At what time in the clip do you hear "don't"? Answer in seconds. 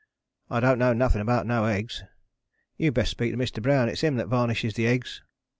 0.59-0.79